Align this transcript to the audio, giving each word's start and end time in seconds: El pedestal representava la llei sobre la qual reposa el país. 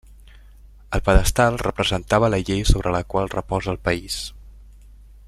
El 0.97 1.03
pedestal 1.09 1.59
representava 1.63 2.31
la 2.35 2.41
llei 2.47 2.65
sobre 2.71 2.97
la 2.99 3.05
qual 3.15 3.33
reposa 3.37 3.73
el 3.75 3.81
país. 3.91 4.21